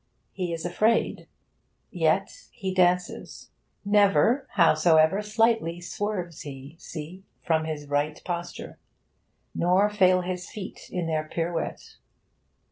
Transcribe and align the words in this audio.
He 0.33 0.51
is 0.51 0.65
afraid. 0.65 1.27
Yet 1.91 2.45
he 2.51 2.73
dances. 2.73 3.51
Never, 3.85 4.47
howsoever 4.53 5.21
slightly, 5.21 5.79
swerves 5.79 6.41
he, 6.41 6.75
see! 6.79 7.23
from 7.43 7.65
his 7.65 7.85
right 7.87 8.19
posture, 8.25 8.79
nor 9.53 9.91
fail 9.91 10.21
his 10.21 10.49
feet 10.49 10.89
in 10.89 11.05
their 11.05 11.25
pirouette. 11.31 11.97